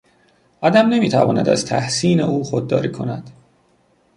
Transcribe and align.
آدم 0.61 0.89
نمیتواند 0.89 1.49
از 1.49 1.65
تحسین 1.65 2.21
او 2.21 2.43
خودداری 2.43 2.91
کند. 2.91 3.29